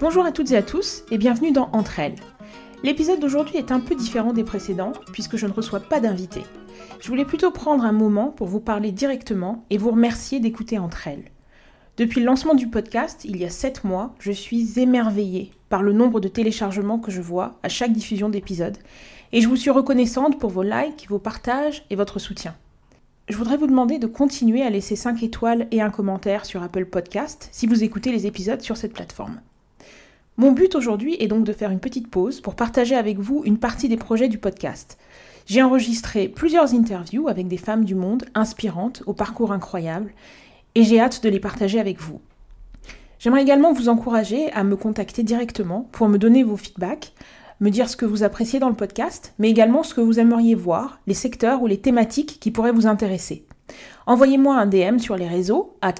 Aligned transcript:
Bonjour 0.00 0.24
à 0.24 0.32
toutes 0.32 0.52
et 0.52 0.56
à 0.56 0.62
tous 0.62 1.04
et 1.10 1.18
bienvenue 1.18 1.52
dans 1.52 1.68
Entre 1.74 1.98
elles. 1.98 2.16
L'épisode 2.82 3.20
d'aujourd'hui 3.20 3.58
est 3.58 3.70
un 3.70 3.80
peu 3.80 3.94
différent 3.94 4.32
des 4.32 4.44
précédents 4.44 4.92
puisque 5.12 5.36
je 5.36 5.46
ne 5.46 5.52
reçois 5.52 5.80
pas 5.80 6.00
d'invité. 6.00 6.42
Je 7.00 7.08
voulais 7.08 7.26
plutôt 7.26 7.50
prendre 7.50 7.84
un 7.84 7.92
moment 7.92 8.28
pour 8.28 8.46
vous 8.46 8.60
parler 8.60 8.92
directement 8.92 9.66
et 9.68 9.76
vous 9.76 9.90
remercier 9.90 10.40
d'écouter 10.40 10.78
Entre 10.78 11.06
elles. 11.06 11.24
Depuis 11.98 12.20
le 12.20 12.24
lancement 12.24 12.54
du 12.54 12.66
podcast, 12.66 13.26
il 13.26 13.36
y 13.36 13.44
a 13.44 13.50
7 13.50 13.84
mois, 13.84 14.14
je 14.20 14.32
suis 14.32 14.80
émerveillée 14.80 15.52
par 15.68 15.82
le 15.82 15.92
nombre 15.92 16.18
de 16.18 16.28
téléchargements 16.28 16.98
que 16.98 17.10
je 17.10 17.20
vois 17.20 17.58
à 17.62 17.68
chaque 17.68 17.92
diffusion 17.92 18.30
d'épisode 18.30 18.78
et 19.32 19.42
je 19.42 19.48
vous 19.48 19.56
suis 19.56 19.68
reconnaissante 19.68 20.38
pour 20.38 20.48
vos 20.48 20.62
likes, 20.62 21.08
vos 21.10 21.18
partages 21.18 21.84
et 21.90 21.96
votre 21.96 22.18
soutien. 22.18 22.56
Je 23.28 23.36
voudrais 23.36 23.58
vous 23.58 23.66
demander 23.66 23.98
de 23.98 24.06
continuer 24.06 24.62
à 24.62 24.70
laisser 24.70 24.96
5 24.96 25.22
étoiles 25.22 25.68
et 25.72 25.82
un 25.82 25.90
commentaire 25.90 26.46
sur 26.46 26.62
Apple 26.62 26.86
Podcast 26.86 27.50
si 27.52 27.66
vous 27.66 27.84
écoutez 27.84 28.12
les 28.12 28.26
épisodes 28.26 28.62
sur 28.62 28.78
cette 28.78 28.94
plateforme. 28.94 29.42
Mon 30.40 30.52
but 30.52 30.74
aujourd'hui 30.74 31.16
est 31.18 31.26
donc 31.26 31.44
de 31.44 31.52
faire 31.52 31.70
une 31.70 31.80
petite 31.80 32.08
pause 32.08 32.40
pour 32.40 32.54
partager 32.54 32.96
avec 32.96 33.18
vous 33.18 33.42
une 33.44 33.58
partie 33.58 33.90
des 33.90 33.98
projets 33.98 34.28
du 34.28 34.38
podcast. 34.38 34.96
J'ai 35.44 35.62
enregistré 35.62 36.28
plusieurs 36.28 36.72
interviews 36.72 37.28
avec 37.28 37.46
des 37.46 37.58
femmes 37.58 37.84
du 37.84 37.94
monde 37.94 38.24
inspirantes, 38.34 39.02
au 39.04 39.12
parcours 39.12 39.52
incroyable, 39.52 40.14
et 40.74 40.82
j'ai 40.82 40.98
hâte 40.98 41.22
de 41.22 41.28
les 41.28 41.40
partager 41.40 41.78
avec 41.78 42.00
vous. 42.00 42.22
J'aimerais 43.18 43.42
également 43.42 43.74
vous 43.74 43.90
encourager 43.90 44.50
à 44.52 44.64
me 44.64 44.76
contacter 44.76 45.24
directement 45.24 45.90
pour 45.92 46.08
me 46.08 46.16
donner 46.16 46.42
vos 46.42 46.56
feedbacks, 46.56 47.12
me 47.60 47.68
dire 47.68 47.90
ce 47.90 47.98
que 47.98 48.06
vous 48.06 48.22
appréciez 48.22 48.58
dans 48.58 48.70
le 48.70 48.74
podcast, 48.74 49.34
mais 49.38 49.50
également 49.50 49.82
ce 49.82 49.92
que 49.92 50.00
vous 50.00 50.20
aimeriez 50.20 50.54
voir, 50.54 51.00
les 51.06 51.12
secteurs 51.12 51.60
ou 51.60 51.66
les 51.66 51.82
thématiques 51.82 52.40
qui 52.40 52.50
pourraient 52.50 52.72
vous 52.72 52.86
intéresser. 52.86 53.44
Envoyez-moi 54.06 54.56
un 54.56 54.64
DM 54.64 55.00
sur 55.00 55.16
les 55.16 55.28
réseaux, 55.28 55.76
at 55.82 55.96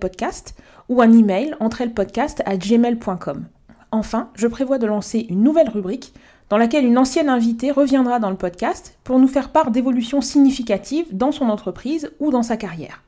Podcast, 0.00 0.56
ou 0.88 1.00
un 1.00 1.12
email, 1.12 1.54
entrellepodcast 1.60 2.42
à 2.44 2.56
gmail.com. 2.56 3.46
Enfin, 3.94 4.28
je 4.34 4.48
prévois 4.48 4.78
de 4.78 4.88
lancer 4.88 5.24
une 5.30 5.44
nouvelle 5.44 5.68
rubrique 5.68 6.14
dans 6.50 6.56
laquelle 6.56 6.84
une 6.84 6.98
ancienne 6.98 7.28
invitée 7.28 7.70
reviendra 7.70 8.18
dans 8.18 8.28
le 8.28 8.34
podcast 8.34 8.98
pour 9.04 9.20
nous 9.20 9.28
faire 9.28 9.50
part 9.50 9.70
d'évolutions 9.70 10.20
significatives 10.20 11.06
dans 11.12 11.30
son 11.30 11.48
entreprise 11.48 12.10
ou 12.18 12.32
dans 12.32 12.42
sa 12.42 12.56
carrière. 12.56 13.04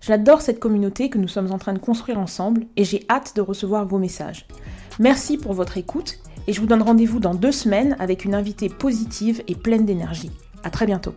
J'adore 0.00 0.40
cette 0.40 0.58
communauté 0.58 1.08
que 1.08 1.18
nous 1.18 1.28
sommes 1.28 1.52
en 1.52 1.58
train 1.58 1.72
de 1.72 1.78
construire 1.78 2.18
ensemble 2.18 2.66
et 2.76 2.82
j'ai 2.82 3.06
hâte 3.08 3.36
de 3.36 3.40
recevoir 3.40 3.86
vos 3.86 3.98
messages. 3.98 4.48
Merci 4.98 5.38
pour 5.38 5.52
votre 5.52 5.76
écoute 5.76 6.18
et 6.48 6.52
je 6.52 6.60
vous 6.60 6.66
donne 6.66 6.82
rendez-vous 6.82 7.20
dans 7.20 7.36
deux 7.36 7.52
semaines 7.52 7.94
avec 8.00 8.24
une 8.24 8.34
invitée 8.34 8.68
positive 8.68 9.44
et 9.46 9.54
pleine 9.54 9.86
d'énergie. 9.86 10.32
À 10.64 10.70
très 10.70 10.86
bientôt. 10.86 11.14